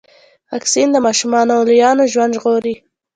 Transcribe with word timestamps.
واکسین 0.51 0.87
د 0.93 0.97
ماشومانو 1.05 1.51
او 1.57 1.61
لویانو 1.67 2.03
ژوند 2.13 2.33
ژغوري. 2.37 2.75